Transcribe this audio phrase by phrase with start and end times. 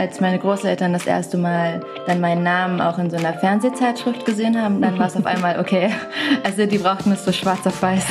[0.00, 4.58] als meine Großeltern das erste Mal dann meinen Namen auch in so einer Fernsehzeitschrift gesehen
[4.58, 5.92] haben, dann war es auf einmal okay.
[6.42, 8.06] Also die brauchten es so schwarz auf weiß.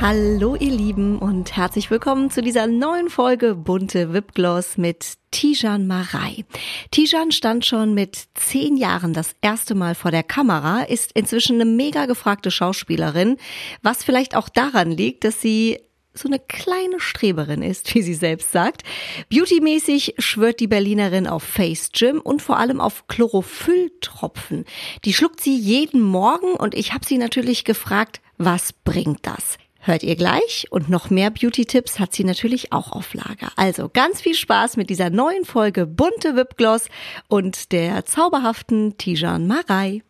[0.00, 6.44] Hallo ihr Lieben und herzlich willkommen zu dieser neuen Folge Bunte Wipgloss mit Tijan Marei.
[6.92, 11.68] Tijan stand schon mit zehn Jahren das erste Mal vor der Kamera, ist inzwischen eine
[11.68, 13.38] mega gefragte Schauspielerin,
[13.82, 15.80] was vielleicht auch daran liegt, dass sie
[16.14, 18.82] so eine kleine Streberin ist, wie sie selbst sagt.
[19.28, 24.64] Beautymäßig schwört die Berlinerin auf Face Gym und vor allem auf Chlorophylltropfen.
[25.04, 29.58] Die schluckt sie jeden Morgen und ich habe sie natürlich gefragt, was bringt das?
[29.84, 33.50] Hört ihr gleich und noch mehr Beauty-Tipps hat sie natürlich auch auf Lager.
[33.56, 36.86] Also ganz viel Spaß mit dieser neuen Folge Bunte Wipgloss
[37.26, 40.02] und der zauberhaften Tijan Marei.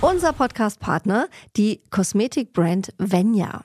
[0.00, 3.64] Unser Podcast-Partner, die Kosmetikbrand Venya.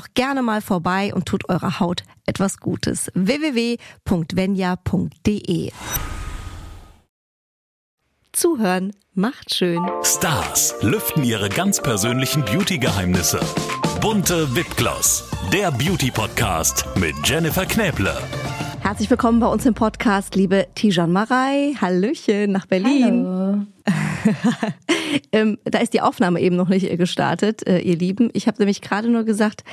[0.13, 3.11] gerne mal vorbei und tut eurer Haut etwas Gutes.
[3.13, 3.81] www.venya.de
[8.31, 9.81] Zuhören macht schön.
[10.03, 13.39] Stars lüften ihre ganz persönlichen Beauty-Geheimnisse.
[13.99, 18.15] Bunte Wipgloss, der Beauty-Podcast mit Jennifer Knäble.
[18.79, 21.75] Herzlich willkommen bei uns im Podcast, liebe Tijan Marei.
[21.79, 23.25] Hallöchen nach Berlin.
[23.27, 23.67] Hallo.
[25.31, 28.29] ähm, da ist die Aufnahme eben noch nicht gestartet, äh, ihr Lieben.
[28.33, 29.63] Ich habe nämlich gerade nur gesagt,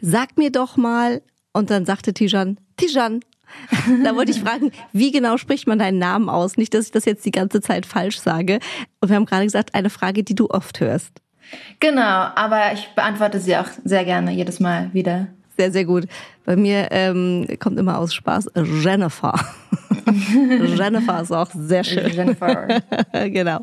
[0.00, 3.20] sag mir doch mal, und dann sagte Tijan, Tijan.
[4.04, 6.56] da wollte ich fragen, wie genau spricht man deinen Namen aus?
[6.56, 8.58] Nicht, dass ich das jetzt die ganze Zeit falsch sage.
[9.00, 11.12] Und wir haben gerade gesagt, eine Frage, die du oft hörst.
[11.78, 15.28] Genau, aber ich beantworte sie auch sehr gerne jedes Mal wieder.
[15.56, 16.06] Sehr, sehr gut.
[16.44, 18.50] Bei mir ähm, kommt immer aus Spaß
[18.82, 19.34] Jennifer.
[20.76, 22.10] Jennifer ist auch sehr schön.
[22.10, 22.66] Jennifer.
[23.12, 23.60] genau.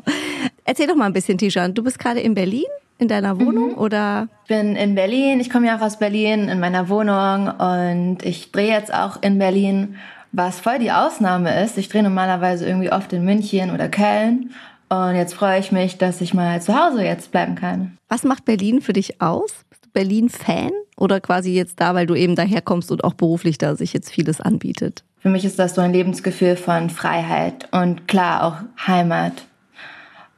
[0.64, 1.74] Erzähl doch mal ein bisschen, Tijan.
[1.74, 2.64] Du bist gerade in Berlin,
[2.98, 3.78] in deiner Wohnung Mhm.
[3.78, 4.28] oder?
[4.44, 8.52] Ich bin in Berlin, ich komme ja auch aus Berlin, in meiner Wohnung und ich
[8.52, 9.96] drehe jetzt auch in Berlin,
[10.32, 11.78] was voll die Ausnahme ist.
[11.78, 14.50] Ich drehe normalerweise irgendwie oft in München oder Köln
[14.88, 17.98] und jetzt freue ich mich, dass ich mal zu Hause jetzt bleiben kann.
[18.08, 19.52] Was macht Berlin für dich aus?
[19.70, 20.70] Bist du Berlin-Fan
[21.02, 24.40] oder quasi jetzt da, weil du eben daherkommst und auch beruflich da sich jetzt vieles
[24.40, 25.02] anbietet?
[25.18, 29.32] Für mich ist das so ein Lebensgefühl von Freiheit und klar auch Heimat.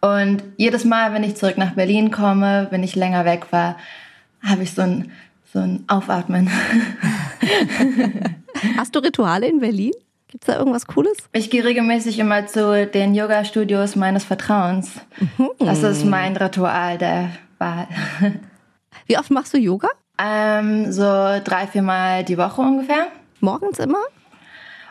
[0.00, 3.76] Und jedes Mal, wenn ich zurück nach Berlin komme, wenn ich länger weg war,
[4.42, 5.10] habe ich so ein,
[5.52, 6.50] so ein Aufatmen.
[8.76, 9.92] Hast du Rituale in Berlin?
[10.28, 11.16] Gibt's da irgendwas Cooles?
[11.32, 14.92] Ich gehe regelmäßig immer zu den Yoga-Studios meines Vertrauens.
[15.58, 17.86] Das ist mein Ritual der Wahl.
[19.06, 19.88] Wie oft machst du Yoga?
[20.18, 23.08] Ähm, so drei, vier Mal die Woche ungefähr.
[23.40, 23.98] Morgens immer?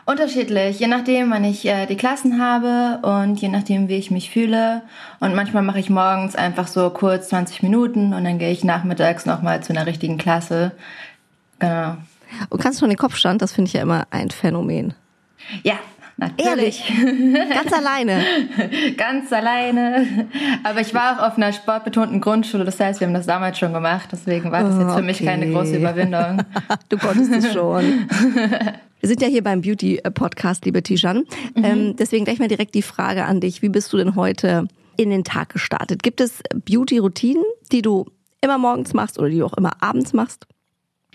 [0.06, 4.30] Unterschiedlich, je nachdem, wann ich äh, die Klassen habe und je nachdem, wie ich mich
[4.30, 4.82] fühle.
[5.18, 9.24] Und manchmal mache ich morgens einfach so kurz 20 Minuten und dann gehe ich nachmittags
[9.24, 10.72] nochmal zu einer richtigen Klasse.
[11.58, 11.96] Genau.
[12.50, 13.40] Und kannst du schon den Kopfstand?
[13.40, 14.92] Das finde ich ja immer ein Phänomen.
[15.62, 15.78] Ja,
[16.16, 16.82] natürlich.
[17.52, 18.24] Ganz alleine.
[18.96, 20.28] Ganz alleine.
[20.62, 23.72] Aber ich war auch auf einer sportbetonten Grundschule, das heißt, wir haben das damals schon
[23.72, 24.08] gemacht.
[24.12, 25.26] Deswegen war das jetzt für mich Okay.
[25.26, 26.42] keine große Überwindung.
[26.88, 27.84] Du konntest es schon.
[29.00, 31.24] Wir sind ja hier beim Beauty-Podcast, liebe Tijan.
[31.56, 33.60] Ähm, deswegen gleich mal direkt die Frage an dich.
[33.60, 36.02] Wie bist du denn heute in den Tag gestartet?
[36.02, 38.06] Gibt es Beauty-Routinen, die du
[38.40, 40.46] immer morgens machst oder die du auch immer abends machst?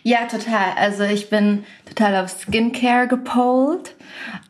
[0.04, 0.74] Ja, total.
[0.78, 3.96] Also ich bin total auf Skincare gepolt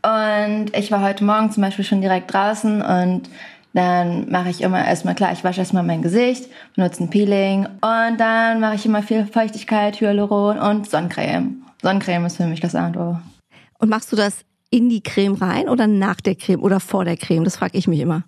[0.03, 3.29] und ich war heute Morgen zum Beispiel schon direkt draußen und
[3.73, 8.17] dann mache ich immer erstmal klar, ich wasche erstmal mein Gesicht, benutze ein Peeling und
[8.17, 11.63] dann mache ich immer viel Feuchtigkeit, Hyaluron und Sonnencreme.
[11.81, 13.17] Sonnencreme ist für mich das A und O.
[13.77, 17.17] Und machst du das in die Creme rein oder nach der Creme oder vor der
[17.17, 17.43] Creme?
[17.43, 18.23] Das frage ich mich immer.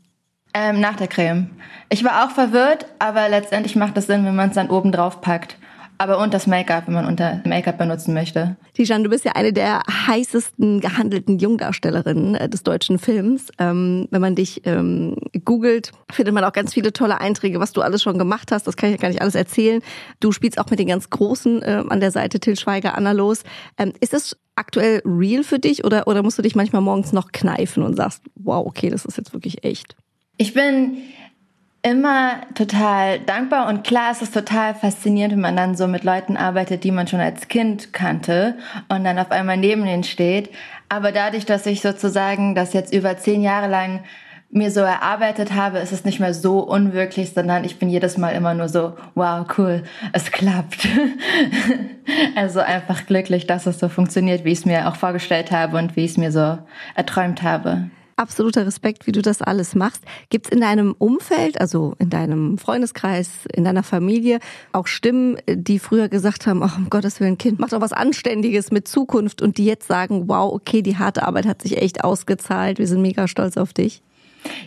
[0.53, 1.49] Ähm, nach der Creme.
[1.89, 5.21] Ich war auch verwirrt, aber letztendlich macht es Sinn, wenn man es dann oben drauf
[5.21, 5.57] packt.
[6.01, 8.57] Aber und das Make-up, wenn man unter Make-up benutzen möchte.
[8.73, 13.51] Tijan, du bist ja eine der heißesten gehandelten Jungdarstellerinnen äh, des deutschen Films.
[13.59, 15.15] Ähm, wenn man dich ähm,
[15.45, 18.65] googelt, findet man auch ganz viele tolle Einträge, was du alles schon gemacht hast.
[18.65, 19.83] Das kann ich ja gar nicht alles erzählen.
[20.19, 23.43] Du spielst auch mit den ganz Großen äh, an der Seite, Till Schweiger, Anna Los.
[23.77, 27.31] Ähm, ist das aktuell real für dich oder, oder musst du dich manchmal morgens noch
[27.31, 29.95] kneifen und sagst, wow, okay, das ist jetzt wirklich echt?
[30.37, 30.97] Ich bin
[31.83, 36.37] immer total dankbar und klar ist es total faszinierend, wenn man dann so mit Leuten
[36.37, 38.55] arbeitet, die man schon als Kind kannte
[38.87, 40.51] und dann auf einmal neben ihnen steht.
[40.89, 44.03] Aber dadurch, dass ich sozusagen das jetzt über zehn Jahre lang
[44.51, 48.31] mir so erarbeitet habe, ist es nicht mehr so unwirklich, sondern ich bin jedes Mal
[48.31, 50.87] immer nur so, wow, cool, es klappt.
[52.35, 55.95] also einfach glücklich, dass es so funktioniert, wie ich es mir auch vorgestellt habe und
[55.95, 56.57] wie ich es mir so
[56.95, 60.03] erträumt habe absoluter Respekt, wie du das alles machst.
[60.29, 64.39] Gibt es in deinem Umfeld, also in deinem Freundeskreis, in deiner Familie,
[64.71, 68.71] auch Stimmen, die früher gesagt haben, ach, um Gottes Willen, Kind, mach doch was Anständiges
[68.71, 72.79] mit Zukunft und die jetzt sagen, wow, okay, die harte Arbeit hat sich echt ausgezahlt,
[72.79, 74.01] wir sind mega stolz auf dich?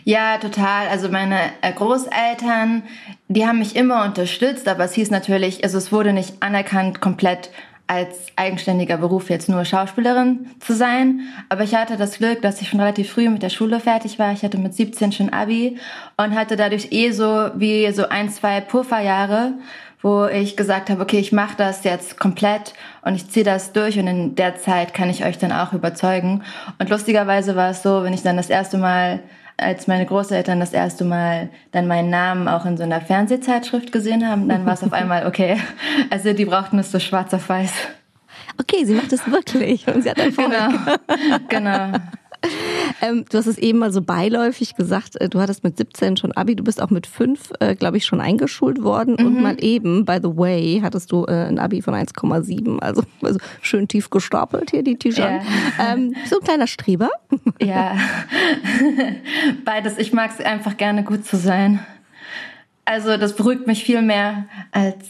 [0.03, 0.87] Ja, total.
[0.87, 2.83] Also meine äh, Großeltern,
[3.27, 7.49] die haben mich immer unterstützt, aber es hieß natürlich, also es wurde nicht anerkannt komplett
[7.87, 11.21] als eigenständiger Beruf jetzt nur Schauspielerin zu sein.
[11.49, 14.31] Aber ich hatte das Glück, dass ich schon relativ früh mit der Schule fertig war.
[14.31, 15.77] Ich hatte mit 17 schon Abi
[16.17, 19.53] und hatte dadurch eh so wie so ein, zwei Pufferjahre,
[20.01, 22.73] wo ich gesagt habe, okay, ich mache das jetzt komplett
[23.03, 26.43] und ich ziehe das durch und in der Zeit kann ich euch dann auch überzeugen.
[26.79, 29.21] Und lustigerweise war es so, wenn ich dann das erste Mal
[29.57, 34.27] als meine Großeltern das erste Mal dann meinen Namen auch in so einer Fernsehzeitschrift gesehen
[34.27, 35.57] haben, dann war es auf einmal okay.
[36.09, 37.71] Also die brauchten es so schwarz auf weiß.
[38.59, 40.51] Okay, sie macht es wirklich und sie hat Erfolg.
[40.51, 40.95] Genau,
[41.49, 41.97] genau.
[43.01, 46.31] Ähm, du hast es eben mal so beiläufig gesagt, äh, du hattest mit 17 schon
[46.31, 49.25] Abi, du bist auch mit 5, äh, glaube ich, schon eingeschult worden mhm.
[49.25, 53.39] und mal eben, by the way, hattest du äh, ein Abi von 1,7, also, also
[53.61, 55.41] schön tief gestapelt hier, die Tijan.
[55.77, 55.93] Ja.
[55.93, 57.09] Ähm, so ein kleiner Streber?
[57.61, 57.95] Ja,
[59.65, 59.97] beides.
[59.97, 61.79] Ich mag es einfach gerne gut zu sein.
[62.83, 65.07] Also das beruhigt mich viel mehr, als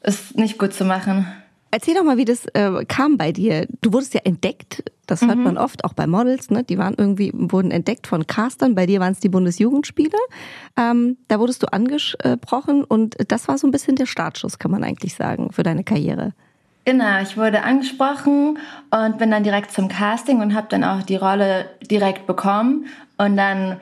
[0.00, 1.26] es nicht gut zu machen.
[1.70, 3.66] Erzähl doch mal, wie das äh, kam bei dir.
[3.82, 5.44] Du wurdest ja entdeckt, das hört mhm.
[5.44, 6.62] man oft, auch bei Models, ne?
[6.62, 8.74] Die waren irgendwie, wurden entdeckt von Castern.
[8.74, 10.18] Bei dir waren es die Bundesjugendspiele.
[10.76, 14.84] Ähm, da wurdest du angesprochen und das war so ein bisschen der Startschuss, kann man
[14.84, 16.34] eigentlich sagen, für deine Karriere.
[16.84, 18.58] Genau, ich wurde angesprochen
[18.90, 22.86] und bin dann direkt zum Casting und habe dann auch die Rolle direkt bekommen.
[23.16, 23.78] Und dann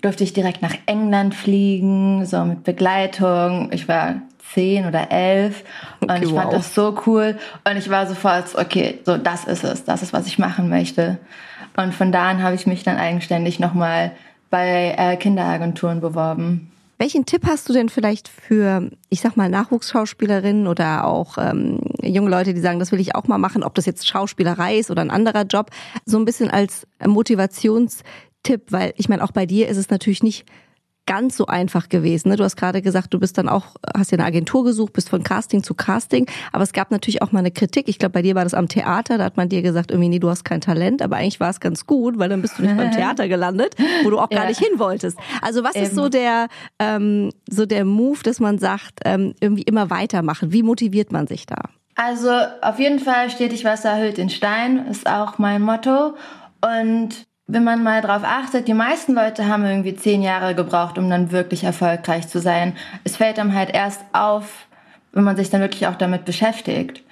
[0.00, 3.70] durfte ich direkt nach England fliegen, so mit Begleitung.
[3.72, 4.22] Ich war
[4.54, 5.64] zehn oder elf.
[6.00, 6.42] Okay, und ich wow.
[6.42, 7.38] fand das so cool.
[7.68, 11.18] Und ich war sofort, okay, so das ist es, das ist, was ich machen möchte.
[11.76, 14.12] Und von da an habe ich mich dann eigenständig nochmal
[14.50, 16.70] bei äh, Kinderagenturen beworben.
[16.98, 22.30] Welchen Tipp hast du denn vielleicht für, ich sag mal, Nachwuchsschauspielerinnen oder auch ähm, junge
[22.30, 25.02] Leute, die sagen, das will ich auch mal machen, ob das jetzt Schauspielerei ist oder
[25.02, 25.70] ein anderer Job,
[26.04, 30.46] so ein bisschen als Motivationstipp, weil ich meine, auch bei dir ist es natürlich nicht
[31.06, 32.28] ganz so einfach gewesen.
[32.28, 32.36] Ne?
[32.36, 35.22] Du hast gerade gesagt, du bist dann auch, hast ja eine Agentur gesucht, bist von
[35.22, 37.88] Casting zu Casting, aber es gab natürlich auch mal eine Kritik.
[37.88, 40.18] Ich glaube, bei dir war das am Theater, da hat man dir gesagt, irgendwie, nee,
[40.18, 42.76] du hast kein Talent, aber eigentlich war es ganz gut, weil dann bist du nicht
[42.76, 44.48] beim Theater gelandet, wo du auch gar ja.
[44.48, 45.18] nicht hin wolltest.
[45.40, 45.86] Also was Eben.
[45.86, 50.52] ist so der, ähm, so der Move, dass man sagt, ähm, irgendwie immer weitermachen?
[50.52, 51.56] Wie motiviert man sich da?
[51.94, 52.30] Also
[52.62, 56.14] auf jeden Fall stetig Wasser erhöht den Stein, ist auch mein Motto.
[56.62, 61.10] Und wenn man mal drauf achtet, die meisten Leute haben irgendwie zehn Jahre gebraucht, um
[61.10, 62.76] dann wirklich erfolgreich zu sein.
[63.04, 64.66] Es fällt einem halt erst auf,
[65.12, 67.02] wenn man sich dann wirklich auch damit beschäftigt.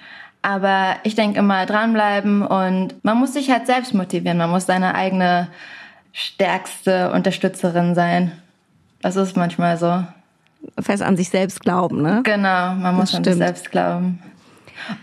[0.41, 4.39] Aber ich denke immer dranbleiben und man muss sich halt selbst motivieren.
[4.39, 5.49] Man muss seine eigene
[6.13, 8.31] stärkste Unterstützerin sein.
[9.01, 10.03] Das ist manchmal so.
[10.79, 12.21] Fest an sich selbst glauben, ne?
[12.23, 14.21] Genau, man muss an sich selbst glauben.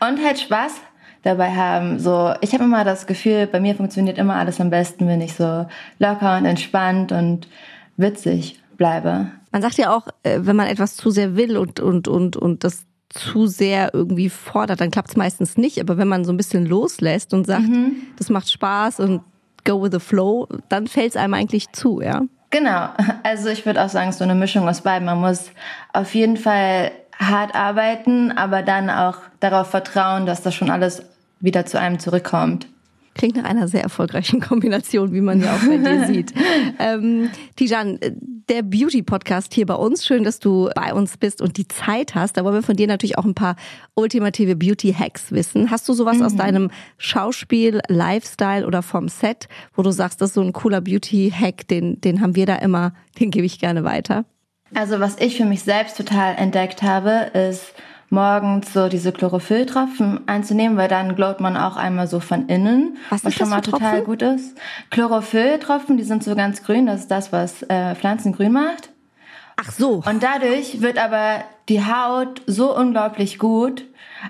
[0.01, 0.81] Und halt Spaß
[1.29, 1.99] dabei haben.
[1.99, 5.35] So, ich habe immer das Gefühl, bei mir funktioniert immer alles am besten, wenn ich
[5.35, 5.67] so
[5.99, 7.49] locker und entspannt und
[7.97, 9.27] witzig bleibe.
[9.53, 12.65] Man sagt ja auch, äh, wenn man etwas zu sehr will und und und und
[12.65, 15.81] das zu sehr irgendwie fordert, dann klappt es meistens nicht.
[15.81, 17.97] Aber wenn man so ein bisschen loslässt und sagt, mhm.
[18.17, 19.23] das macht Spaß und
[19.65, 22.23] go with the flow, dann fällt es einem eigentlich zu, ja?
[22.51, 22.89] Genau.
[23.23, 25.05] Also ich würde auch sagen, so eine Mischung aus beiden.
[25.05, 25.51] Man muss
[25.93, 31.03] auf jeden Fall hart arbeiten, aber dann auch darauf vertrauen, dass das schon alles
[31.41, 32.69] wieder zu einem zurückkommt.
[33.15, 36.33] Klingt nach einer sehr erfolgreichen Kombination, wie man ja auch bei dir sieht.
[36.79, 37.99] Ähm, Tijan,
[38.49, 40.07] der Beauty-Podcast hier bei uns.
[40.07, 42.37] Schön, dass du bei uns bist und die Zeit hast.
[42.37, 43.57] Da wollen wir von dir natürlich auch ein paar
[43.95, 45.71] ultimative Beauty-Hacks wissen.
[45.71, 46.23] Hast du sowas mhm.
[46.27, 50.81] aus deinem Schauspiel, Lifestyle oder vom Set, wo du sagst, das ist so ein cooler
[50.81, 54.27] Beauty-Hack, den, den haben wir da immer, den gebe ich gerne weiter?
[54.75, 57.75] Also was ich für mich selbst total entdeckt habe, ist
[58.11, 63.25] morgens so diese Chlorophylltropfen einzunehmen, weil dann glowt man auch einmal so von innen, was,
[63.25, 64.57] was schon mal total gut ist.
[64.91, 68.91] Chlorophylltropfen, die sind so ganz grün, das ist das, was äh, Pflanzen grün macht.
[69.57, 70.03] Ach so.
[70.07, 73.85] Und dadurch wird aber die Haut so unglaublich gut.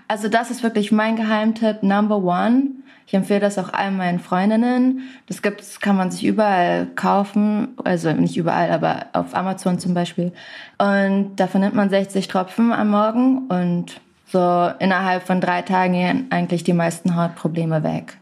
[0.09, 2.71] Also das ist wirklich mein Geheimtipp Number One.
[3.09, 5.09] Ich empfehle das auch allen meinen Freundinnen.
[5.29, 7.69] Das gibt's, kann man sich überall kaufen.
[7.83, 10.31] Also nicht überall, aber auf Amazon zum Beispiel.
[10.77, 16.27] Und davon nimmt man 60 Tropfen am Morgen und so innerhalb von drei Tagen gehen
[16.29, 18.19] eigentlich die meisten Hautprobleme weg.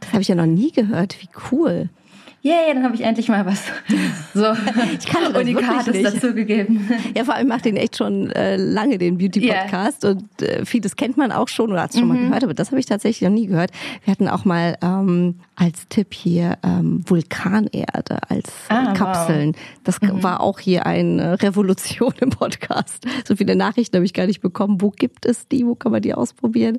[0.00, 1.16] Das habe ich ja noch nie gehört.
[1.22, 1.88] Wie cool
[2.46, 3.64] yay, dann habe ich endlich mal was
[4.34, 4.44] so
[4.98, 6.88] ich kann das Unikates dazugegeben.
[7.16, 10.04] Ja, vor allem macht den echt schon äh, lange, den Beauty-Podcast.
[10.04, 10.12] Yeah.
[10.12, 12.14] Und äh, vieles kennt man auch schon oder hat es schon mhm.
[12.14, 13.70] mal gehört, aber das habe ich tatsächlich noch nie gehört.
[14.04, 19.54] Wir hatten auch mal ähm, als Tipp hier ähm, Vulkanerde als ah, Kapseln.
[19.54, 19.60] Wow.
[19.84, 20.22] Das mhm.
[20.22, 23.04] war auch hier eine Revolution im Podcast.
[23.26, 24.80] So viele Nachrichten habe ich gar nicht bekommen.
[24.80, 25.66] Wo gibt es die?
[25.66, 26.78] Wo kann man die ausprobieren?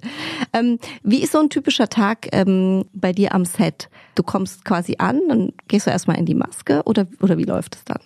[0.53, 3.89] Ähm, wie ist so ein typischer Tag ähm, bei dir am Set?
[4.15, 7.75] Du kommst quasi an, dann gehst du erstmal in die Maske oder, oder wie läuft
[7.75, 7.99] es dann?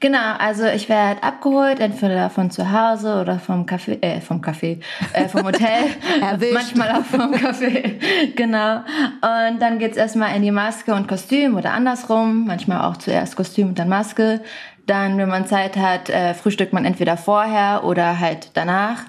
[0.00, 4.80] Genau, also ich werde abgeholt, entweder von zu Hause oder vom Café, äh, vom Café,
[5.12, 5.84] äh, vom Hotel.
[6.54, 8.00] Manchmal auch vom Café.
[8.34, 8.76] genau.
[8.76, 12.46] Und dann geht's erstmal in die Maske und Kostüm oder andersrum.
[12.46, 14.40] Manchmal auch zuerst Kostüm und dann Maske.
[14.86, 19.02] Dann, wenn man Zeit hat, äh, frühstückt man entweder vorher oder halt danach.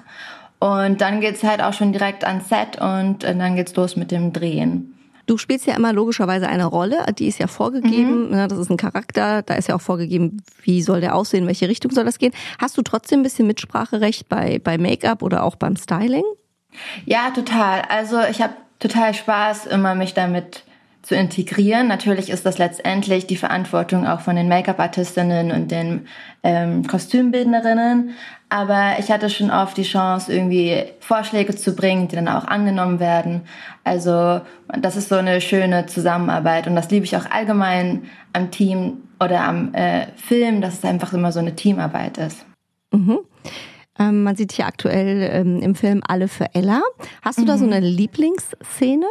[0.58, 3.96] Und dann geht's halt auch schon direkt ans Set und, und äh, dann geht's los
[3.96, 4.91] mit dem Drehen.
[5.26, 8.30] Du spielst ja immer logischerweise eine Rolle, die ist ja vorgegeben, mhm.
[8.30, 11.46] Ne, das ist ein Charakter, da ist ja auch vorgegeben, wie soll der aussehen, in
[11.46, 12.32] welche Richtung soll das gehen.
[12.58, 16.24] Hast du trotzdem ein bisschen Mitspracherecht bei, bei Make-up oder auch beim Styling?
[17.04, 17.82] Ja, total.
[17.88, 20.64] Also ich habe total Spaß, immer mich damit
[21.02, 21.88] zu integrieren.
[21.88, 26.06] Natürlich ist das letztendlich die Verantwortung auch von den Make-up-Artistinnen und den
[26.44, 28.10] ähm, Kostümbildnerinnen.
[28.48, 33.00] Aber ich hatte schon oft die Chance, irgendwie Vorschläge zu bringen, die dann auch angenommen
[33.00, 33.42] werden.
[33.82, 34.42] Also
[34.78, 39.42] das ist so eine schöne Zusammenarbeit und das liebe ich auch allgemein am Team oder
[39.42, 42.44] am äh, Film, dass es einfach immer so eine Teamarbeit ist.
[42.92, 43.18] Mhm.
[43.98, 46.82] Ähm, man sieht hier aktuell ähm, im Film Alle für Ella.
[47.22, 47.46] Hast du mhm.
[47.46, 47.72] da so mhm.
[47.72, 49.06] eine Lieblingsszene?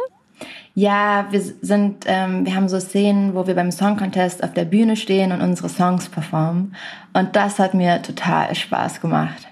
[0.74, 4.64] Ja, wir sind, ähm, wir haben so Szenen, wo wir beim Song Contest auf der
[4.64, 6.74] Bühne stehen und unsere Songs performen.
[7.12, 9.48] Und das hat mir total Spaß gemacht.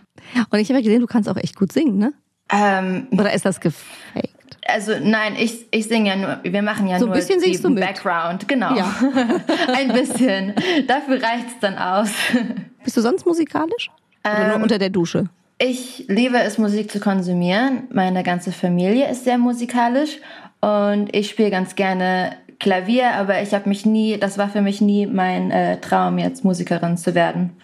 [0.51, 2.13] Und ich habe ja gesehen, du kannst auch echt gut singen, ne?
[2.53, 4.31] Ähm, Oder ist das gefaked?
[4.67, 7.65] Also nein, ich, ich singe ja nur, wir machen ja so nur ein bisschen singst
[7.65, 7.83] du mit.
[7.83, 8.75] Background, genau.
[8.75, 8.95] Ja.
[9.75, 10.55] ein bisschen.
[10.87, 12.11] Dafür reicht's dann aus.
[12.85, 13.91] Bist du sonst musikalisch?
[14.25, 15.29] Oder ähm, nur unter der Dusche?
[15.59, 17.89] Ich liebe es, Musik zu konsumieren.
[17.93, 20.19] Meine ganze Familie ist sehr musikalisch
[20.61, 24.81] und ich spiele ganz gerne Klavier, aber ich habe mich nie, das war für mich
[24.81, 27.57] nie mein äh, Traum, jetzt Musikerin zu werden.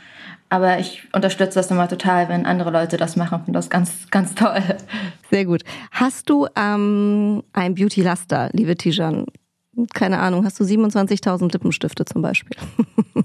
[0.48, 3.44] Aber ich unterstütze das immer total, wenn andere Leute das machen.
[3.44, 4.62] Finde das ganz, ganz toll.
[5.30, 5.64] Sehr gut.
[5.90, 9.26] Hast du ähm, ein Beauty-Laster, liebe Tijan?
[9.92, 12.56] Keine Ahnung, hast du 27.000 Lippenstifte zum Beispiel?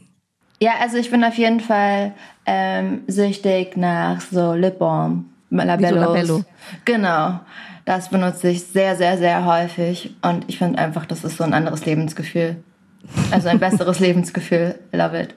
[0.60, 2.14] ja, also ich bin auf jeden Fall
[2.46, 5.30] ähm, süchtig nach so Lip Balm.
[5.52, 6.00] Labellos.
[6.00, 6.44] Labello.
[6.86, 7.40] Genau.
[7.86, 10.16] Das benutze ich sehr, sehr, sehr häufig.
[10.22, 12.58] Und ich finde einfach, das ist so ein anderes Lebensgefühl.
[13.32, 14.76] Also ein besseres Lebensgefühl.
[14.92, 15.36] Love it.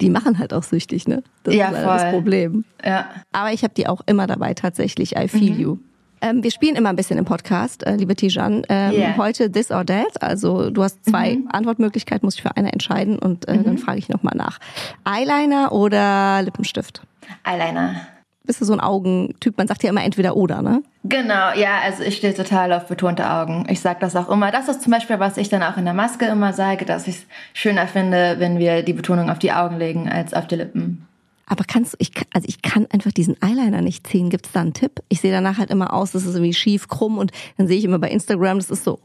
[0.00, 1.22] Die machen halt auch süchtig, ne?
[1.42, 1.98] Das ja, ist voll.
[1.98, 2.64] das Problem.
[2.84, 3.08] Ja.
[3.32, 5.16] Aber ich habe die auch immer dabei tatsächlich.
[5.16, 5.60] I feel mhm.
[5.60, 5.76] you.
[6.22, 8.62] Ähm, wir spielen immer ein bisschen im Podcast, äh, liebe Tijan.
[8.68, 9.16] Ähm, yeah.
[9.16, 10.22] Heute This or That.
[10.22, 11.48] Also du hast zwei mhm.
[11.50, 13.64] Antwortmöglichkeiten, musst dich für eine entscheiden und äh, mhm.
[13.64, 14.58] dann frage ich nochmal nach.
[15.04, 17.02] Eyeliner oder Lippenstift?
[17.44, 18.06] Eyeliner
[18.44, 19.56] bist du so ein Augentyp?
[19.58, 20.82] Man sagt ja immer entweder oder, ne?
[21.04, 23.66] Genau, ja, also ich stehe total auf betonte Augen.
[23.68, 24.50] Ich sage das auch immer.
[24.50, 27.16] Das ist zum Beispiel, was ich dann auch in der Maske immer sage, dass ich
[27.16, 31.06] es schöner finde, wenn wir die Betonung auf die Augen legen als auf die Lippen.
[31.46, 34.30] Aber kannst du, ich, also ich kann einfach diesen Eyeliner nicht ziehen.
[34.30, 35.02] Gibt es da einen Tipp?
[35.08, 37.84] Ich sehe danach halt immer aus, das ist irgendwie schief, krumm und dann sehe ich
[37.84, 39.00] immer bei Instagram, das ist so,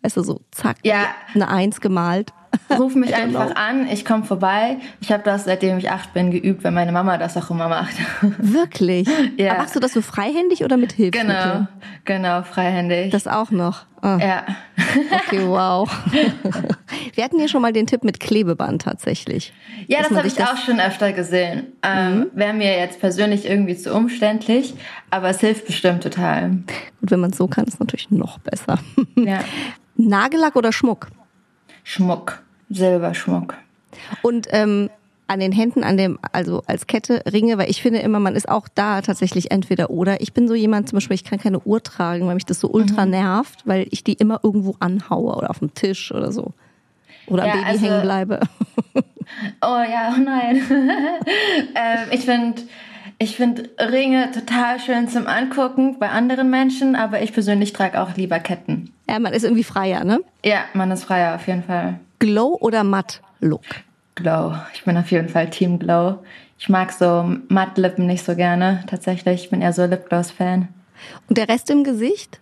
[0.00, 1.08] weißt du, so zack, ja.
[1.34, 2.32] eine Eins gemalt.
[2.78, 4.78] Ruf mich einfach an, ich komme vorbei.
[5.00, 7.94] Ich habe das, seitdem ich acht bin, geübt, weil meine Mama das auch immer macht.
[8.38, 9.08] Wirklich?
[9.36, 9.52] ja.
[9.52, 11.18] Aber machst du das so freihändig oder mit Hilfe?
[11.18, 11.66] Genau,
[12.04, 13.10] genau, freihändig.
[13.10, 13.86] Das auch noch?
[14.02, 14.18] Oh.
[14.18, 14.44] Ja.
[15.12, 15.88] Okay, wow.
[17.14, 19.52] Wir hatten hier schon mal den Tipp mit Klebeband tatsächlich.
[19.86, 21.72] Ja, das habe ich das auch schon öfter gesehen.
[21.82, 22.26] Ähm, mhm.
[22.34, 24.74] Wäre mir jetzt persönlich irgendwie zu umständlich,
[25.10, 26.44] aber es hilft bestimmt total.
[27.00, 28.78] Und wenn man es so kann, ist es natürlich noch besser.
[29.14, 29.40] Ja.
[29.96, 31.08] Nagellack oder Schmuck?
[31.84, 33.54] Schmuck, Silberschmuck.
[34.22, 34.90] Und ähm,
[35.26, 38.48] an den Händen, an dem, also als Kette, Ringe, weil ich finde immer, man ist
[38.48, 40.20] auch da tatsächlich entweder oder.
[40.20, 42.68] Ich bin so jemand, zum Beispiel, ich kann keine Uhr tragen, weil mich das so
[42.68, 43.12] ultra mhm.
[43.12, 46.52] nervt, weil ich die immer irgendwo anhaue oder auf dem Tisch oder so.
[47.26, 48.40] Oder ja, am Baby also, hängen bleibe.
[49.62, 50.62] Oh ja, oh nein.
[51.74, 52.62] ähm, ich finde
[53.22, 58.16] ich finde Ringe total schön zum Angucken bei anderen Menschen, aber ich persönlich trage auch
[58.16, 58.92] lieber Ketten.
[59.08, 60.20] Ja, man ist irgendwie freier, ne?
[60.44, 62.00] Ja, man ist freier auf jeden Fall.
[62.18, 63.62] Glow oder matt Look?
[64.16, 64.56] Glow.
[64.74, 66.18] Ich bin auf jeden Fall Team Glow.
[66.58, 69.44] Ich mag so Mattlippen nicht so gerne, tatsächlich.
[69.44, 70.68] Ich bin eher so Lipgloss-Fan.
[71.28, 72.40] Und der Rest im Gesicht?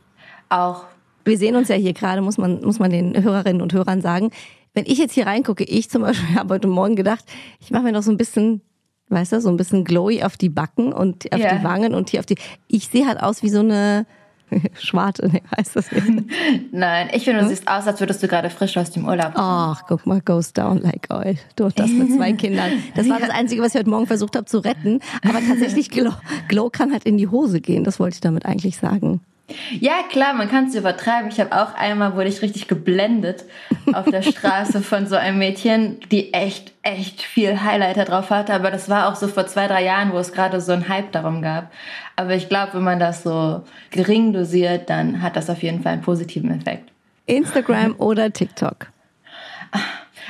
[0.48, 0.84] Auch.
[1.26, 4.30] Wir sehen uns ja hier gerade, muss man, muss man den Hörerinnen und Hörern sagen.
[4.72, 7.24] Wenn ich jetzt hier reingucke, ich zum Beispiel habe heute Morgen gedacht,
[7.60, 8.62] ich mache mir noch so ein bisschen,
[9.10, 11.54] weißt du, so ein bisschen glowy auf die Backen und auf Ja.
[11.56, 12.36] die Wangen und hier auf die.
[12.68, 14.06] Ich sehe halt aus wie so eine
[14.80, 16.06] Schwarte, ne, heißt das nicht.
[16.72, 19.46] Nein, ich finde, du siehst aus, als würdest du gerade frisch aus dem Urlaub kommen.
[19.46, 21.36] Ach, guck mal, goes down like oil.
[21.56, 22.72] Du das mit zwei Kindern.
[22.96, 25.00] Das war das Einzige, was ich heute Morgen versucht habe zu retten.
[25.22, 26.12] Aber tatsächlich, Glow,
[26.48, 27.84] Glow kann halt in die Hose gehen.
[27.84, 29.20] Das wollte ich damit eigentlich sagen.
[29.78, 31.30] Ja, klar, man kann es übertreiben.
[31.30, 33.44] Ich habe auch einmal, wurde ich richtig geblendet
[33.92, 38.54] auf der Straße von so einem Mädchen, die echt, echt viel Highlighter drauf hatte.
[38.54, 41.12] Aber das war auch so vor zwei, drei Jahren, wo es gerade so einen Hype
[41.12, 41.70] darum gab.
[42.16, 45.92] Aber ich glaube, wenn man das so gering dosiert, dann hat das auf jeden Fall
[45.92, 46.90] einen positiven Effekt.
[47.26, 48.88] Instagram oder TikTok?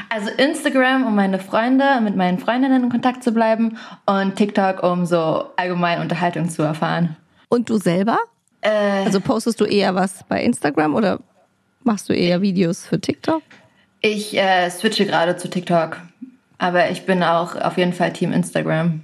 [0.08, 5.06] Also Instagram, um meine Freunde, mit meinen Freundinnen in Kontakt zu bleiben und TikTok, um
[5.06, 7.16] so allgemein Unterhaltung zu erfahren.
[7.48, 8.18] Und du selber?
[8.60, 11.20] Äh, Also postest du eher was bei Instagram oder
[11.82, 13.42] machst du eher Videos für TikTok?
[14.02, 15.98] ich äh, switche gerade zu TikTok,
[16.56, 19.02] aber ich bin auch auf jeden Fall Team Instagram.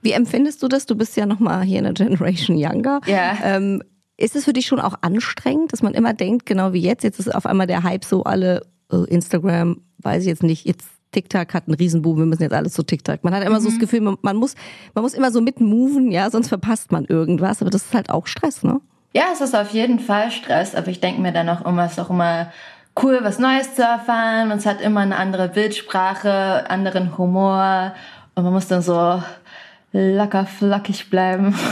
[0.00, 0.86] Wie empfindest du das?
[0.86, 3.00] Du bist ja noch mal hier in der Generation Younger.
[3.06, 3.36] Ja.
[3.42, 3.82] Ähm,
[4.16, 7.18] ist es für dich schon auch anstrengend, dass man immer denkt, genau wie jetzt, jetzt
[7.18, 11.54] ist auf einmal der Hype so alle äh, Instagram, weiß ich jetzt nicht, jetzt TikTok
[11.54, 13.24] hat einen Riesenboom, wir müssen jetzt alles zu TikTok.
[13.24, 14.54] Man hat immer so das Gefühl, man, man muss,
[14.94, 17.62] man muss immer so mitmoven, ja, sonst verpasst man irgendwas.
[17.62, 18.80] Aber das ist halt auch Stress, ne?
[19.12, 21.92] Ja, es ist auf jeden Fall Stress, aber ich denke mir dann auch immer, es
[21.92, 22.52] ist auch immer
[23.02, 24.50] cool, was Neues zu erfahren.
[24.50, 27.94] Und es hat immer eine andere Bildsprache, anderen Humor
[28.34, 29.22] und man muss dann so
[29.92, 31.54] locker flockig bleiben.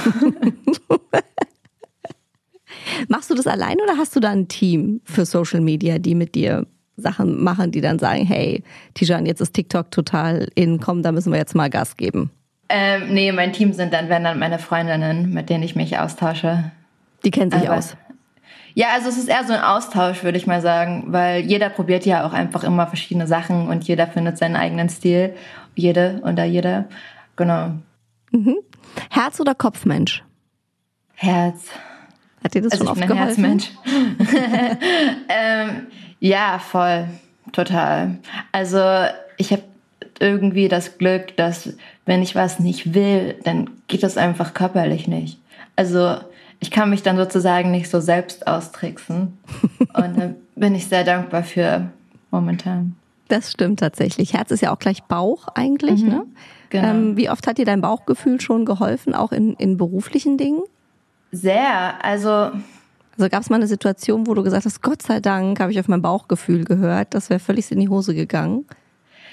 [3.08, 6.34] Machst du das allein oder hast du da ein Team für Social Media, die mit
[6.34, 8.62] dir Sachen machen, die dann sagen, hey,
[8.94, 12.30] Tijan, jetzt ist TikTok total in, komm, da müssen wir jetzt mal Gas geben.
[12.68, 16.70] ähm, nee, mein Team sind dann, wenn dann meine Freundinnen, mit denen ich mich austausche.
[17.24, 17.96] Die kennen sich Aber- aus.
[18.76, 22.04] Ja, also es ist eher so ein Austausch, würde ich mal sagen, weil jeder probiert
[22.06, 25.34] ja auch einfach immer verschiedene Sachen und jeder findet seinen eigenen Stil.
[25.76, 26.86] Jede oder jeder.
[27.36, 27.70] Genau.
[29.10, 30.24] Herz- oder Kopfmensch?
[31.14, 31.66] Herz.
[32.42, 33.24] Hat dir das Also schon ich oft bin ein?
[33.26, 33.70] Herzmensch.
[35.28, 35.86] ähm,
[36.20, 37.06] ja, voll.
[37.52, 38.16] Total.
[38.52, 38.80] Also
[39.36, 39.62] ich habe
[40.20, 41.74] irgendwie das Glück, dass
[42.06, 45.38] wenn ich was nicht will, dann geht das einfach körperlich nicht.
[45.76, 46.16] Also
[46.60, 49.38] ich kann mich dann sozusagen nicht so selbst austricksen.
[49.94, 51.90] Und da bin ich sehr dankbar für
[52.30, 52.96] momentan.
[53.28, 54.34] Das stimmt tatsächlich.
[54.34, 56.24] Herz ist ja auch gleich Bauch eigentlich, ne?
[56.70, 56.88] genau.
[56.88, 60.62] Ähm, wie oft hat dir dein Bauchgefühl schon geholfen, auch in, in beruflichen Dingen?
[61.32, 62.04] Sehr.
[62.04, 62.50] Also
[63.16, 65.78] Also gab es mal eine Situation, wo du gesagt hast, Gott sei Dank habe ich
[65.78, 68.66] auf mein Bauchgefühl gehört, das wäre völlig in die Hose gegangen.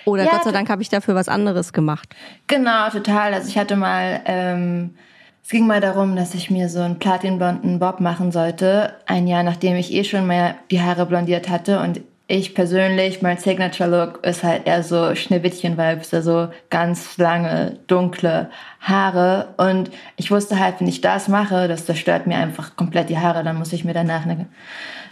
[0.06, 2.16] Oder Ja, Gott sei Dank habe ich dafür was anderes gemacht.
[2.48, 3.34] Genau, total.
[3.34, 4.96] Also ich hatte mal, ähm,
[5.44, 9.44] es ging mal darum, dass ich mir so einen platinblonden Bob machen sollte, ein Jahr
[9.44, 14.26] nachdem ich eh schon mal die Haare blondiert hatte und ich persönlich, mein Signature Look
[14.26, 19.54] ist halt eher so Schneewittchen-Vibes, also ganz lange, dunkle Haare.
[19.58, 23.44] Und ich wusste halt, wenn ich das mache, das zerstört mir einfach komplett die Haare,
[23.44, 24.48] dann muss ich mir danach eine,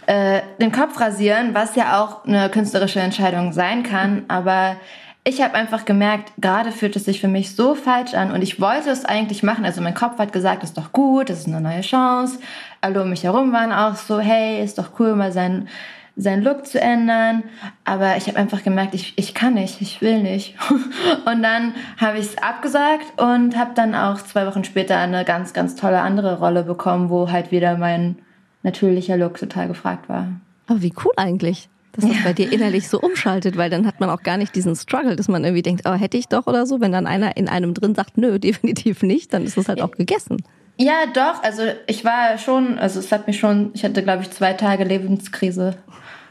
[0.06, 4.24] äh, den Kopf rasieren, was ja auch eine künstlerische Entscheidung sein kann.
[4.28, 4.76] Aber
[5.22, 8.62] ich habe einfach gemerkt, gerade fühlt es sich für mich so falsch an und ich
[8.62, 9.66] wollte es eigentlich machen.
[9.66, 12.38] Also mein Kopf hat gesagt, ist doch gut, das ist eine neue Chance.
[12.80, 15.68] Alle um mich herum waren auch so, hey, ist doch cool, mal sein
[16.16, 17.44] seinen Look zu ändern.
[17.84, 20.56] Aber ich habe einfach gemerkt, ich, ich kann nicht, ich will nicht.
[21.26, 25.52] Und dann habe ich es abgesagt und habe dann auch zwei Wochen später eine ganz,
[25.52, 28.16] ganz tolle andere Rolle bekommen, wo halt wieder mein
[28.62, 30.28] natürlicher Look total gefragt war.
[30.66, 34.10] Aber wie cool eigentlich, dass das bei dir innerlich so umschaltet, weil dann hat man
[34.10, 36.80] auch gar nicht diesen Struggle, dass man irgendwie denkt, oh, hätte ich doch oder so.
[36.80, 39.92] Wenn dann einer in einem drin sagt, nö, definitiv nicht, dann ist es halt auch
[39.92, 40.38] gegessen.
[40.80, 41.42] Ja, doch.
[41.42, 44.84] Also ich war schon, also es hat mich schon, ich hatte glaube ich zwei Tage
[44.84, 45.76] Lebenskrise.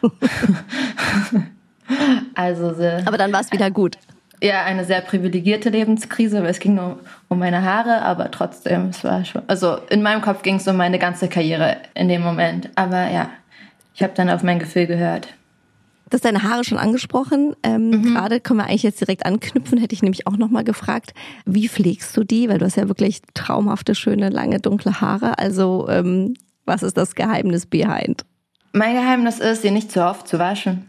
[2.34, 3.98] also sehr, Aber dann war es wieder gut.
[4.42, 9.04] ja, eine sehr privilegierte Lebenskrise, weil es ging nur um meine Haare, aber trotzdem, es
[9.04, 12.70] war schon, also in meinem Kopf ging es um meine ganze Karriere in dem Moment.
[12.74, 13.30] Aber ja,
[13.94, 15.28] ich habe dann auf mein Gefühl gehört.
[16.10, 17.56] Du hast deine Haare schon angesprochen.
[17.62, 21.13] Ähm, Gerade können wir eigentlich jetzt direkt anknüpfen, hätte ich nämlich auch nochmal gefragt,
[21.45, 22.50] wie pflegst du die?
[22.50, 25.38] Weil du hast ja wirklich traumhafte, schöne, lange, dunkle Haare.
[25.38, 26.34] Also ähm,
[26.65, 28.26] was ist das Geheimnis behind?
[28.74, 30.88] Mein Geheimnis ist, sie nicht zu oft zu waschen.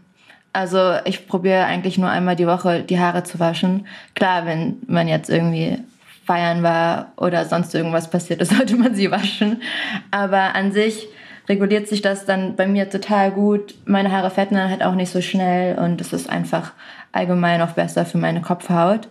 [0.53, 3.87] Also ich probiere eigentlich nur einmal die Woche die Haare zu waschen.
[4.15, 5.77] Klar, wenn man jetzt irgendwie
[6.25, 9.61] feiern war oder sonst irgendwas passiert ist, sollte man sie waschen.
[10.09, 11.07] Aber an sich
[11.51, 13.75] reguliert sich das dann bei mir total gut.
[13.85, 16.71] Meine Haare fetten dann halt auch nicht so schnell und es ist einfach
[17.11, 19.09] allgemein auch besser für meine Kopfhaut.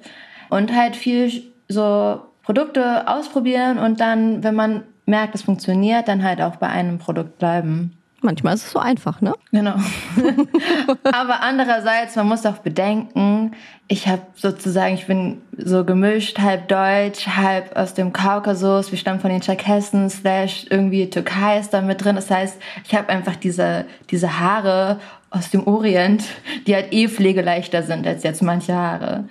[0.48, 1.30] Und halt viel
[1.68, 6.98] so Produkte ausprobieren und dann, wenn man merkt, es funktioniert, dann halt auch bei einem
[6.98, 7.92] Produkt bleiben.
[8.22, 9.34] Manchmal ist es so einfach, ne?
[9.50, 9.76] Genau.
[11.04, 13.52] Aber andererseits, man muss auch bedenken,
[13.88, 19.20] ich habe sozusagen, ich bin so gemischt, halb deutsch, halb aus dem Kaukasus, wir stammen
[19.20, 22.16] von den Tscherkessen, slash irgendwie Türkei ist da mit drin.
[22.16, 26.24] Das heißt, ich habe einfach diese, diese Haare aus dem Orient,
[26.66, 29.24] die halt eh pflegeleichter sind als jetzt manche Haare.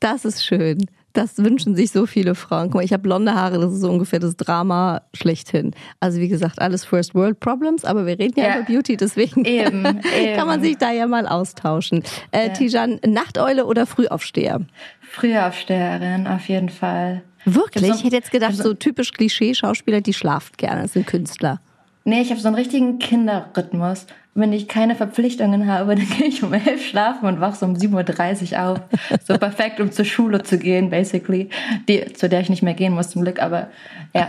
[0.00, 0.86] Das ist schön.
[1.12, 2.64] Das wünschen sich so viele Frauen.
[2.64, 5.72] Guck mal, ich habe blonde Haare, das ist so ungefähr das Drama schlechthin.
[6.00, 8.56] Also wie gesagt, alles First World Problems, aber wir reden ja, ja.
[8.56, 10.00] über Beauty, deswegen eben, eben.
[10.36, 12.02] kann man sich da ja mal austauschen.
[12.30, 12.52] Äh, ja.
[12.54, 14.60] Tijan, Nachteule oder Frühaufsteher?
[15.00, 17.22] Frühaufsteherin, auf jeden Fall.
[17.44, 17.84] Wirklich?
[17.84, 21.06] Ich, so, ich hätte jetzt gedacht, so, so typisch Klischee-Schauspieler, die schlaft gerne, das sind
[21.06, 21.60] Künstler.
[22.04, 24.06] Nee, ich habe so einen richtigen Kinderrhythmus.
[24.34, 27.74] Wenn ich keine Verpflichtungen habe, dann gehe ich um elf schlafen und wach so um
[27.74, 28.80] 7.30 Uhr auf.
[29.26, 31.50] So perfekt, um zur Schule zu gehen, basically.
[31.88, 33.68] Die, zu der ich nicht mehr gehen muss, zum Glück, aber
[34.14, 34.28] ja.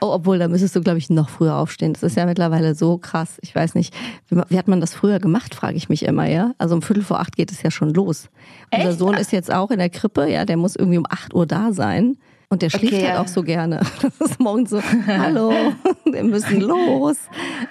[0.00, 1.92] Oh, obwohl, da müsstest du, glaube ich, noch früher aufstehen.
[1.92, 3.38] Das ist ja mittlerweile so krass.
[3.42, 3.94] Ich weiß nicht,
[4.28, 6.52] wie, wie hat man das früher gemacht, frage ich mich immer, ja?
[6.58, 8.28] Also um Viertel vor acht geht es ja schon los.
[8.70, 8.84] Echt?
[8.84, 11.46] Unser Sohn ist jetzt auch in der Krippe, ja, der muss irgendwie um acht Uhr
[11.46, 12.16] da sein.
[12.48, 13.80] Und der schläft okay, halt auch so gerne.
[14.18, 15.52] Das ist morgens so, hallo,
[16.04, 17.16] wir müssen los.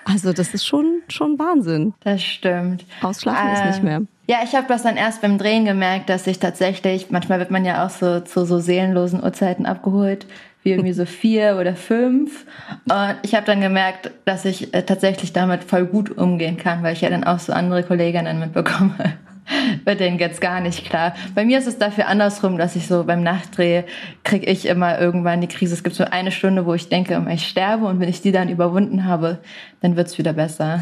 [0.06, 1.94] Also das ist schon, schon Wahnsinn.
[2.04, 2.86] Das stimmt.
[3.02, 4.02] Ausschlafen äh, ist nicht mehr.
[4.28, 7.66] Ja, ich habe das dann erst beim Drehen gemerkt, dass ich tatsächlich, manchmal wird man
[7.66, 10.26] ja auch so zu so seelenlosen Uhrzeiten abgeholt,
[10.64, 12.46] wie irgendwie so vier oder fünf.
[12.86, 16.94] Und ich habe dann gemerkt, dass ich äh, tatsächlich damit voll gut umgehen kann, weil
[16.94, 19.18] ich ja dann auch so andere Kolleginnen mitbekomme.
[19.86, 21.14] bei denen geht's gar nicht klar.
[21.36, 23.84] Bei mir ist es dafür andersrum, dass ich so beim Nachtdreh
[24.24, 25.74] kriege ich immer irgendwann die Krise.
[25.74, 28.50] Es gibt so eine Stunde, wo ich denke, ich sterbe und wenn ich die dann
[28.50, 29.40] überwunden habe,
[29.82, 30.82] dann wird's wieder besser.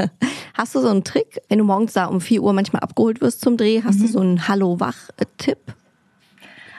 [0.54, 3.40] Hast du so einen Trick, wenn du morgens da um 4 Uhr manchmal abgeholt wirst
[3.40, 4.02] zum Dreh, hast mhm.
[4.02, 5.58] du so einen Hallo-Wach-Tipp,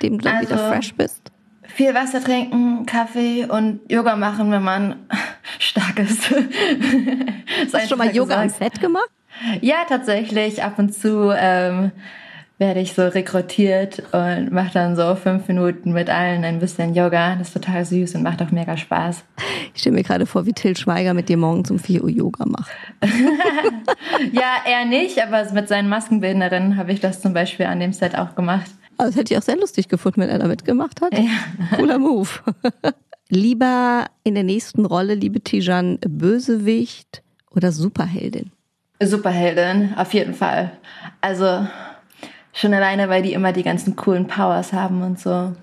[0.02, 1.32] dem du dann also, wieder fresh bist?
[1.64, 5.08] Viel Wasser trinken, Kaffee und Yoga machen, wenn man
[5.60, 6.30] stark ist.
[6.30, 8.62] Hast du schon mal Yoga gesagt.
[8.62, 9.10] am Set gemacht?
[9.62, 10.64] Ja, tatsächlich.
[10.64, 11.92] Ab und zu ähm,
[12.62, 17.36] werde ich so rekrutiert und mache dann so fünf Minuten mit allen ein bisschen Yoga.
[17.36, 19.24] Das ist total süß und macht auch mega Spaß.
[19.74, 22.46] Ich stelle mir gerade vor, wie Till Schweiger mit dir morgens um 4 Uhr Yoga
[22.46, 22.72] macht.
[24.32, 28.16] ja, er nicht, aber mit seinen Maskenbildnerinnen habe ich das zum Beispiel an dem Set
[28.16, 28.70] auch gemacht.
[29.00, 31.18] Also das hätte ich auch sehr lustig gefunden, wenn er da mitgemacht hat.
[31.18, 31.78] Ja.
[31.78, 32.30] Cooler Move.
[33.30, 38.52] Lieber in der nächsten Rolle, liebe Tijan, Bösewicht oder Superheldin?
[39.08, 40.72] Superheldin, auf jeden Fall.
[41.22, 41.68] Also
[42.54, 45.54] schon alleine, weil die immer die ganzen coolen Powers haben und so.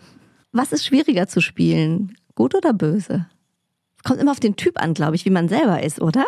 [0.52, 2.16] Was ist schwieriger zu spielen?
[2.34, 3.26] Gut oder böse?
[4.04, 6.24] Kommt immer auf den Typ an, glaube ich, wie man selber ist, oder?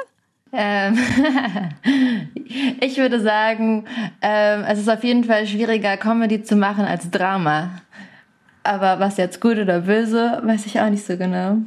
[0.52, 0.98] Ähm,
[2.80, 3.84] ich würde sagen,
[4.20, 7.70] ähm, es ist auf jeden Fall schwieriger, Comedy zu machen als Drama.
[8.62, 11.58] Aber was jetzt gut oder böse, weiß ich auch nicht so genau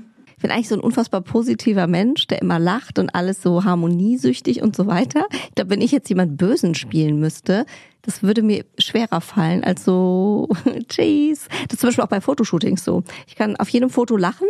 [0.43, 4.75] bin eigentlich so ein unfassbar positiver Mensch, der immer lacht und alles so harmoniesüchtig und
[4.75, 5.25] so weiter.
[5.31, 7.65] Ich glaube, wenn ich jetzt jemand Bösen spielen müsste,
[8.01, 10.49] das würde mir schwerer fallen als so,
[10.89, 11.47] Cheese.
[11.69, 13.03] Das ist zum Beispiel auch bei Fotoshootings so.
[13.25, 14.47] Ich kann auf jedem Foto lachen,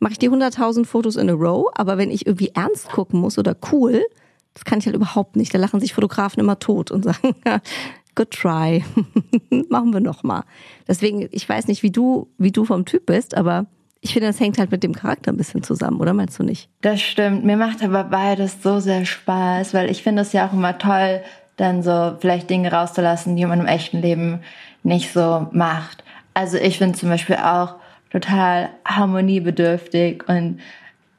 [0.00, 3.38] mache ich die 100.000 Fotos in a row, aber wenn ich irgendwie ernst gucken muss
[3.38, 4.04] oder cool,
[4.54, 5.54] das kann ich halt überhaupt nicht.
[5.54, 7.36] Da lachen sich Fotografen immer tot und sagen,
[8.16, 8.84] good try.
[9.68, 10.42] Machen wir nochmal.
[10.88, 13.66] Deswegen, ich weiß nicht, wie du, wie du vom Typ bist, aber
[14.00, 16.68] ich finde, das hängt halt mit dem Charakter ein bisschen zusammen, oder meinst du nicht?
[16.82, 17.44] Das stimmt.
[17.44, 21.22] Mir macht aber beides so sehr Spaß, weil ich finde es ja auch immer toll,
[21.56, 24.40] dann so vielleicht Dinge rauszulassen, die man im echten Leben
[24.82, 26.04] nicht so macht.
[26.34, 27.76] Also ich bin zum Beispiel auch
[28.10, 30.60] total harmoniebedürftig und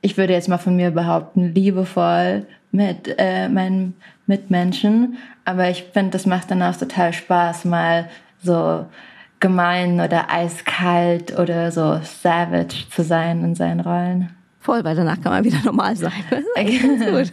[0.02, 3.96] ich würde jetzt mal von mir behaupten, liebevoll mit äh, meinen
[4.28, 5.18] Mitmenschen.
[5.44, 8.10] Aber ich finde, das macht dann auch total Spaß, mal
[8.42, 8.86] so
[9.40, 14.38] gemein oder eiskalt oder so savage zu sein in seinen Rollen.
[14.60, 16.12] Voll, weil danach kann man wieder normal sein.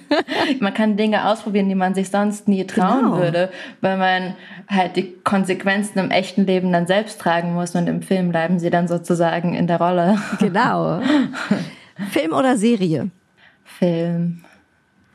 [0.60, 3.18] man kann Dinge ausprobieren, die man sich sonst nie trauen genau.
[3.18, 4.34] würde, weil man
[4.68, 8.70] halt die Konsequenzen im echten Leben dann selbst tragen muss und im Film bleiben sie
[8.70, 10.16] dann sozusagen in der Rolle.
[10.38, 11.00] Genau.
[12.10, 13.10] Film oder Serie?
[13.64, 14.44] Film.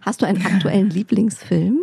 [0.01, 1.79] Hast du einen aktuellen Lieblingsfilm?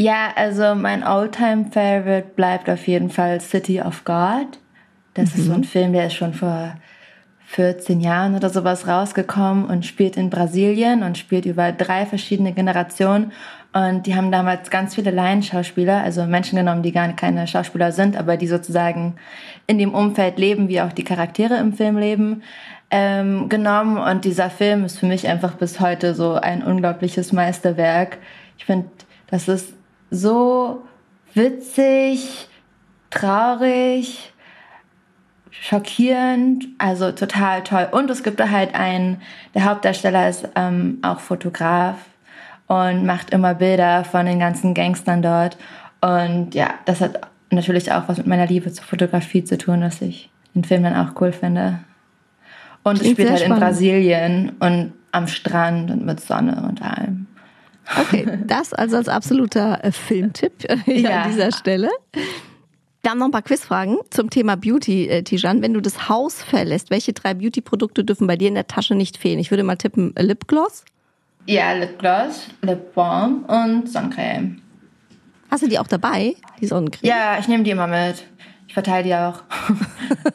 [0.00, 4.46] Ja, also mein Alltime favorite bleibt auf jeden Fall City of God.
[5.14, 5.40] Das mhm.
[5.40, 5.64] ist so ein mhm.
[5.64, 6.76] Film, der ist schon vor
[7.46, 13.32] 14 Jahren oder sowas rausgekommen und spielt in Brasilien und spielt über drei verschiedene Generationen.
[13.72, 18.16] Und die haben damals ganz viele Laienschauspieler, also Menschen genommen, die gar keine Schauspieler sind,
[18.16, 19.16] aber die sozusagen
[19.66, 22.44] in dem Umfeld leben, wie auch die Charaktere im Film leben.
[22.92, 28.18] ähm, genommen und dieser Film ist für mich einfach bis heute so ein unglaubliches Meisterwerk.
[28.56, 28.88] Ich finde,
[29.26, 29.74] das ist
[30.10, 30.82] so
[31.34, 32.48] witzig,
[33.10, 34.32] traurig,
[35.50, 37.88] schockierend, also total toll.
[37.90, 39.20] Und es gibt da halt einen,
[39.54, 41.96] der Hauptdarsteller ist ähm, auch Fotograf
[42.66, 45.56] und macht immer Bilder von den ganzen Gangstern dort.
[46.00, 50.02] Und ja, das hat natürlich auch was mit meiner Liebe zur Fotografie zu tun, dass
[50.02, 51.80] ich den Film dann auch cool finde.
[52.82, 53.56] Und es spielt halt spannend.
[53.56, 57.26] in Brasilien und am Strand und mit Sonne und allem.
[57.96, 61.22] Okay, das also als absoluter äh, Filmtipp äh, ja.
[61.22, 61.90] an dieser Stelle.
[63.02, 65.62] Wir haben noch ein paar Quizfragen zum Thema Beauty, äh, Tijan.
[65.62, 69.16] Wenn du das Haus verlässt, welche drei Beauty-Produkte dürfen bei dir in der Tasche nicht
[69.16, 69.38] fehlen?
[69.38, 70.84] Ich würde mal tippen, äh, Lipgloss?
[71.46, 74.60] Ja, Lipgloss, Lip Balm und Sonnencreme.
[75.50, 77.08] Hast du die auch dabei, die Sonnencreme?
[77.08, 78.24] Ja, ich nehme die immer mit.
[78.66, 79.42] Ich verteile die auch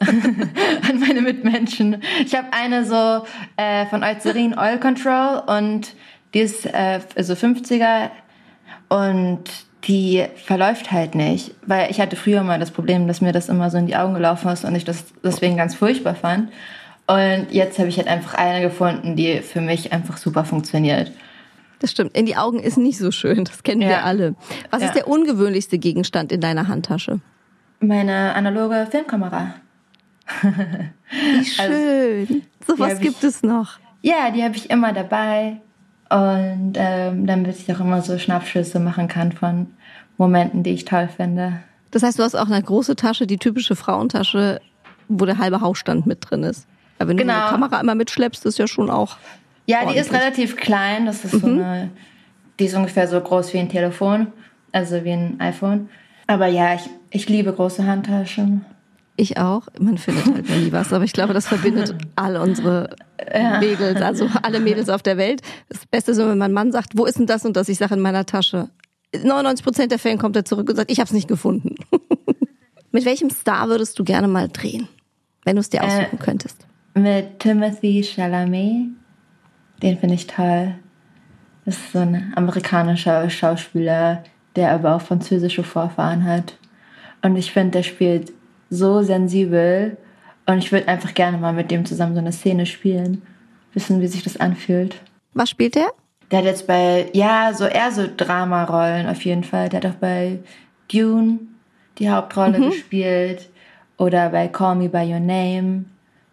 [0.00, 2.02] an meine Mitmenschen.
[2.24, 3.24] Ich habe eine so
[3.56, 5.94] äh, von Eucerin Oil Control und
[6.34, 8.10] die ist äh, so 50er
[8.88, 9.44] und
[9.84, 11.54] die verläuft halt nicht.
[11.66, 14.14] Weil ich hatte früher mal das Problem, dass mir das immer so in die Augen
[14.14, 16.50] gelaufen ist und ich das deswegen ganz furchtbar fand.
[17.06, 21.12] Und jetzt habe ich halt einfach eine gefunden, die für mich einfach super funktioniert.
[21.80, 22.16] Das stimmt.
[22.16, 23.44] In die Augen ist nicht so schön.
[23.44, 23.88] Das kennen ja.
[23.88, 24.34] wir alle.
[24.70, 24.88] Was ja.
[24.88, 27.20] ist der ungewöhnlichste Gegenstand in deiner Handtasche?
[27.80, 29.54] Meine analoge Filmkamera.
[30.40, 32.26] Wie schön.
[32.66, 33.78] Also, so was gibt ich, es noch.
[34.00, 35.60] Ja, die habe ich immer dabei.
[36.14, 39.66] Und ähm, damit ich auch immer so Schnappschüsse machen kann von
[40.16, 41.54] Momenten, die ich toll finde.
[41.90, 44.60] Das heißt, du hast auch eine große Tasche, die typische Frauentasche,
[45.08, 46.68] wo der halbe Hausstand mit drin ist.
[47.00, 47.32] Aber wenn genau.
[47.32, 49.16] du eine Kamera immer mitschleppst, ist ja schon auch.
[49.66, 50.02] Ja, ordentlich.
[50.02, 51.06] die ist relativ klein.
[51.06, 51.40] Das ist mhm.
[51.40, 51.90] so eine,
[52.60, 54.28] die ist ungefähr so groß wie ein Telefon,
[54.70, 55.88] also wie ein iPhone.
[56.28, 58.64] Aber ja, ich, ich liebe große Handtaschen.
[59.16, 59.68] Ich auch.
[59.78, 62.96] Man findet halt nie was, aber ich glaube, das verbindet all unsere
[63.32, 63.60] ja.
[63.60, 65.40] Mädels, also alle Mädels auf der Welt.
[65.68, 67.68] Das Beste ist, wenn mein Mann sagt, wo ist denn das und das?
[67.68, 68.70] Ich sage in meiner Tasche.
[69.14, 71.76] 99 Prozent der Fälle kommt er zurück und sagt, ich habe es nicht gefunden.
[72.90, 74.88] mit welchem Star würdest du gerne mal drehen,
[75.44, 76.66] wenn du es dir äh, aussuchen äh, könntest?
[76.94, 78.88] Mit Timothy Chalamet.
[79.80, 80.74] Den finde ich toll.
[81.64, 84.24] Das ist so ein amerikanischer Schauspieler,
[84.56, 86.58] der aber auch französische Vorfahren hat.
[87.22, 88.32] Und ich finde, der spielt
[88.74, 89.96] so sensibel
[90.46, 93.22] und ich würde einfach gerne mal mit dem zusammen so eine Szene spielen.
[93.72, 94.96] Wissen, wie sich das anfühlt.
[95.32, 95.90] Was spielt der?
[96.30, 99.68] Der hat jetzt bei, ja, so eher so Dramarollen auf jeden Fall.
[99.68, 100.38] Der hat auch bei
[100.92, 101.40] Dune
[101.98, 102.70] die Hauptrolle mhm.
[102.70, 103.48] gespielt
[103.96, 105.84] oder bei Call Me By Your Name.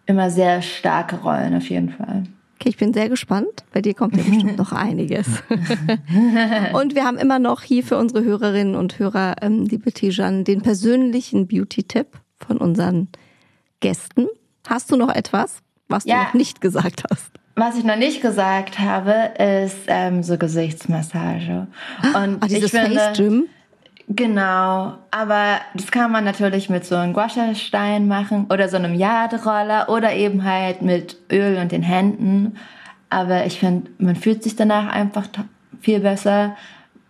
[0.05, 2.23] Immer sehr starke Rollen auf jeden Fall.
[2.55, 3.63] Okay, ich bin sehr gespannt.
[3.73, 5.27] Bei dir kommt ja bestimmt noch einiges.
[6.73, 10.61] und wir haben immer noch hier für unsere Hörerinnen und Hörer, ähm, liebe Tijan, den
[10.61, 13.07] persönlichen Beauty-Tipp von unseren
[13.79, 14.27] Gästen.
[14.67, 16.15] Hast du noch etwas, was ja.
[16.15, 17.31] du noch nicht gesagt hast?
[17.55, 21.67] Was ich noch nicht gesagt habe, ist ähm, so Gesichtsmassage.
[22.03, 23.47] Und ah, dieses ich finde, Face Gym?
[24.07, 29.89] Genau, aber das kann man natürlich mit so einem Guascha-Stein machen oder so einem Jadroller
[29.89, 32.57] oder eben halt mit Öl und den Händen.
[33.09, 35.27] Aber ich finde, man fühlt sich danach einfach
[35.81, 36.55] viel besser,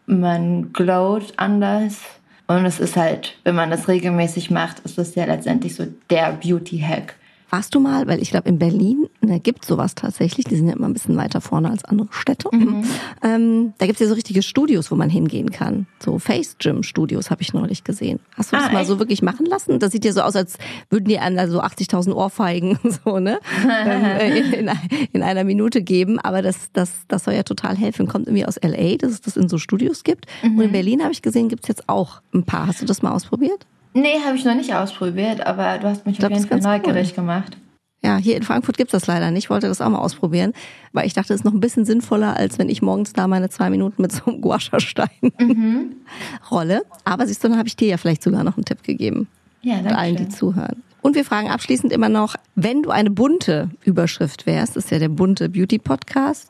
[0.05, 2.01] man glowt anders.
[2.47, 6.33] Und es ist halt, wenn man das regelmäßig macht, ist das ja letztendlich so der
[6.33, 7.15] Beauty-Hack.
[7.51, 10.73] Warst du mal, weil ich glaube in Berlin ne, gibt sowas tatsächlich, die sind ja
[10.73, 12.47] immer ein bisschen weiter vorne als andere Städte.
[12.49, 12.83] Mhm.
[13.21, 15.85] Ähm, da gibt's ja so richtige Studios, wo man hingehen kann.
[16.01, 18.21] So Face Gym Studios habe ich neulich gesehen.
[18.37, 18.87] Hast du ah, das mal echt?
[18.87, 19.79] so wirklich machen lassen?
[19.79, 20.57] Das sieht ja so aus, als
[20.89, 24.71] würden die einem so 80.000 Ohrfeigen so ne ähm, äh, in, in,
[25.11, 26.19] in, einer Minute geben.
[26.19, 28.07] Aber das, das, das soll ja total helfen.
[28.07, 30.25] Kommt irgendwie aus LA, dass es das in so Studios gibt.
[30.41, 30.57] Mhm.
[30.57, 32.67] Und in Berlin habe ich gesehen, gibt's jetzt auch ein paar.
[32.67, 33.67] Hast du das mal ausprobiert?
[33.93, 37.09] Nee, habe ich noch nicht ausprobiert, aber du hast mich glaub, auf jeden Fall neugierig
[37.09, 37.15] cool.
[37.15, 37.57] gemacht.
[38.03, 39.45] Ja, hier in Frankfurt gibt's das leider nicht.
[39.45, 40.53] Ich wollte das auch mal ausprobieren,
[40.91, 43.49] weil ich dachte, das ist noch ein bisschen sinnvoller, als wenn ich morgens da meine
[43.49, 45.97] zwei Minuten mit so einem Guascha-Stein mhm.
[46.51, 46.81] rolle.
[47.05, 49.27] Aber siehst du, dann habe ich dir ja vielleicht sogar noch einen Tipp gegeben.
[49.61, 49.89] Ja, danke.
[49.89, 50.81] Und allen, die zuhören.
[51.01, 54.99] Und wir fragen abschließend immer noch, wenn du eine bunte Überschrift wärst, das ist ja
[54.99, 56.49] der bunte Beauty Podcast,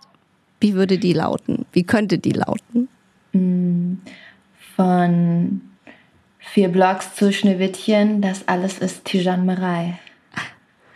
[0.62, 1.66] wie würde die lauten?
[1.74, 2.88] Wie könnte die lauten?
[3.34, 3.96] Mm,
[4.76, 5.62] von
[6.54, 9.98] Vier Blogs zu Schneewittchen, das alles ist Tijan Marei.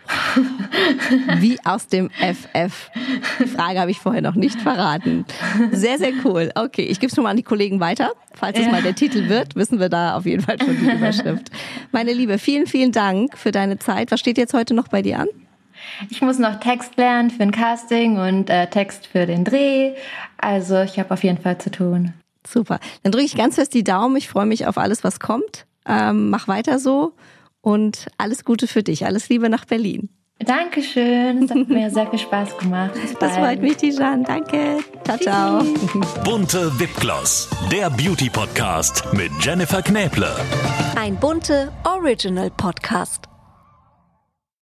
[1.40, 2.92] Wie aus dem FF.
[3.40, 5.24] Die Frage habe ich vorher noch nicht verraten.
[5.72, 6.52] Sehr, sehr cool.
[6.56, 8.12] Okay, ich gebe es schon mal an die Kollegen weiter.
[8.34, 8.72] Falls es ja.
[8.74, 11.50] mal der Titel wird, wissen wir da auf jeden Fall schon die Überschrift.
[11.94, 14.12] Meine Liebe, vielen, vielen Dank für deine Zeit.
[14.12, 15.30] Was steht jetzt heute noch bei dir an?
[16.10, 19.94] Ich muss noch Text lernen für ein Casting und äh, Text für den Dreh.
[20.36, 22.14] Also ich habe auf jeden Fall zu tun.
[22.48, 22.80] Super.
[23.04, 24.16] Dann drücke ich ganz fest die Daumen.
[24.16, 25.66] Ich freue mich auf alles, was kommt.
[25.88, 27.14] Ähm, mach weiter so
[27.62, 29.06] und alles Gute für dich.
[29.06, 30.10] Alles Liebe nach Berlin.
[30.40, 31.44] Dankeschön.
[31.44, 32.92] Es hat mir sehr viel Spaß gemacht.
[33.20, 34.24] Das freut mich, Tijan.
[34.26, 34.80] Danke.
[35.06, 35.64] Ciao, ciao.
[36.26, 40.36] Bunte Wipgloss, der Beauty Podcast mit Jennifer Knäble.
[40.98, 43.35] Ein bunte Original Podcast.